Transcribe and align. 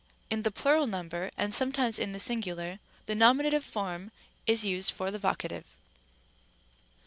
In 0.31 0.41
the 0.41 0.49
plural 0.49 0.87
number, 0.87 1.29
and 1.37 1.53
sometimes 1.53 1.99
in 1.99 2.11
the 2.11 2.19
singular, 2.19 2.79
the 3.05 3.13
nominative 3.13 3.63
form 3.63 4.11
is 4.47 4.65
used 4.65 4.89
for 4.89 5.11
the 5.11 5.19
vocative. 5.19 5.63